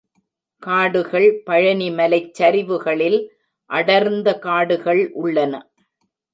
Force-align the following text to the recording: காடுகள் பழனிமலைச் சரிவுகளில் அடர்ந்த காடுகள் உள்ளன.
காடுகள் 0.63 1.27
பழனிமலைச் 1.49 2.33
சரிவுகளில் 2.39 3.19
அடர்ந்த 3.69 4.37
காடுகள் 4.39 5.11
உள்ளன. 5.13 5.53